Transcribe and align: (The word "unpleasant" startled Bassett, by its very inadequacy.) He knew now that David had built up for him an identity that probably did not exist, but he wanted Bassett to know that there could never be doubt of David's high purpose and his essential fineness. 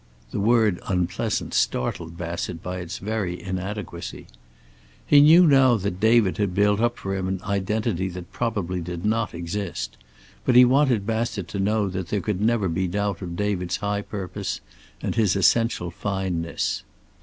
(The 0.31 0.39
word 0.39 0.79
"unpleasant" 0.87 1.53
startled 1.53 2.17
Bassett, 2.17 2.63
by 2.63 2.79
its 2.79 2.97
very 2.97 3.39
inadequacy.) 3.39 4.25
He 5.05 5.21
knew 5.21 5.45
now 5.45 5.75
that 5.75 5.99
David 5.99 6.37
had 6.37 6.55
built 6.55 6.79
up 6.79 6.97
for 6.97 7.15
him 7.15 7.27
an 7.27 7.39
identity 7.43 8.09
that 8.09 8.31
probably 8.31 8.81
did 8.81 9.05
not 9.05 9.35
exist, 9.35 9.97
but 10.43 10.55
he 10.55 10.65
wanted 10.65 11.05
Bassett 11.05 11.47
to 11.49 11.59
know 11.59 11.87
that 11.87 12.07
there 12.07 12.19
could 12.19 12.41
never 12.41 12.67
be 12.67 12.87
doubt 12.87 13.21
of 13.21 13.35
David's 13.35 13.77
high 13.77 14.01
purpose 14.01 14.59
and 15.03 15.13
his 15.13 15.35
essential 15.35 15.91
fineness. 15.91 16.81